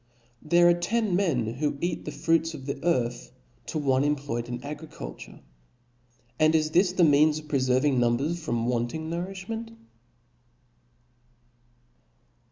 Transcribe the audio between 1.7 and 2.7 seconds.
eat the fruits B o o 9 of